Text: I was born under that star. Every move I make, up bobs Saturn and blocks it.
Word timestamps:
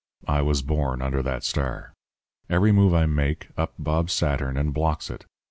I 0.27 0.41
was 0.41 0.63
born 0.63 0.99
under 1.03 1.21
that 1.21 1.43
star. 1.43 1.93
Every 2.49 2.71
move 2.71 2.91
I 2.91 3.05
make, 3.05 3.49
up 3.55 3.75
bobs 3.77 4.13
Saturn 4.13 4.57
and 4.57 4.73
blocks 4.73 5.11
it. 5.11 5.27